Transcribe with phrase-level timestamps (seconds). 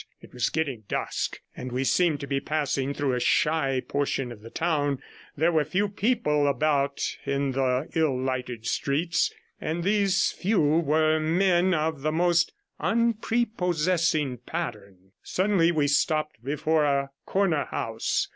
[0.19, 4.41] It was getting dusk, and we seemed to be passing through a shy portion of
[4.41, 4.97] the town;
[5.37, 11.75] there were few people about in the ill lighted streets, and these few were men
[11.75, 15.11] of the most unprepossessing pattern.
[15.21, 18.27] Suddenly we stopped before a corner house.